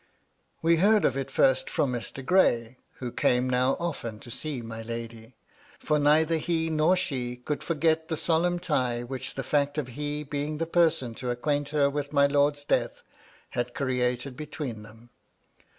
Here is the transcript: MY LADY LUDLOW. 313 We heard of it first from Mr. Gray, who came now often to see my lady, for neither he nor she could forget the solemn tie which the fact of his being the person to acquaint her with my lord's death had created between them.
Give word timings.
MY 0.63 0.69
LADY 0.71 0.77
LUDLOW. 0.77 0.87
313 0.97 0.99
We 0.99 1.05
heard 1.05 1.05
of 1.05 1.17
it 1.21 1.31
first 1.31 1.69
from 1.69 1.91
Mr. 1.91 2.25
Gray, 2.25 2.77
who 2.93 3.11
came 3.11 3.47
now 3.47 3.77
often 3.79 4.19
to 4.21 4.31
see 4.31 4.63
my 4.63 4.81
lady, 4.81 5.35
for 5.77 5.99
neither 5.99 6.37
he 6.39 6.71
nor 6.71 6.95
she 6.97 7.35
could 7.35 7.61
forget 7.61 8.07
the 8.07 8.17
solemn 8.17 8.57
tie 8.57 9.03
which 9.03 9.35
the 9.35 9.43
fact 9.43 9.77
of 9.77 9.89
his 9.89 10.23
being 10.23 10.57
the 10.57 10.65
person 10.65 11.13
to 11.13 11.29
acquaint 11.29 11.69
her 11.69 11.87
with 11.87 12.13
my 12.13 12.25
lord's 12.25 12.63
death 12.63 13.03
had 13.51 13.75
created 13.75 14.35
between 14.35 14.81
them. 14.81 15.11